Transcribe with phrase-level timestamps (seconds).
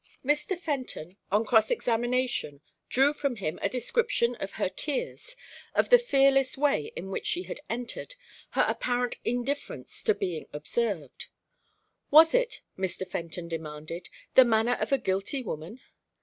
[0.25, 0.57] Mr.
[0.57, 5.35] Fenton on cross examination, drew from him a description of her tears,
[5.75, 8.15] of the fearless way in which she had entered,
[8.57, 11.27] her apparent indifference to being observed.
[12.09, 13.07] Was it, Mr.
[13.07, 15.79] Fenton demanded, the manner of a guilty woman?